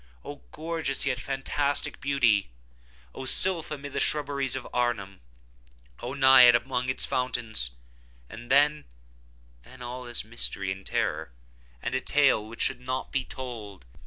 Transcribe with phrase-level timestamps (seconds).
[0.25, 2.49] Oh, gorgeous yet fantastic beauty!
[3.13, 5.21] Oh, sylph amid the shrubberies of Arnheim!
[5.99, 7.69] Oh, Naiad among its fountains!
[8.27, 11.31] And then—then all is mystery and terror,
[11.83, 13.85] and a tale which should not be told.